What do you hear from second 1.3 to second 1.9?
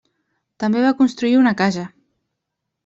una casa.